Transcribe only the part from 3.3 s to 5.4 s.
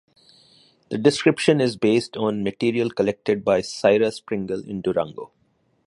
by Cyrus Pringle in Durango.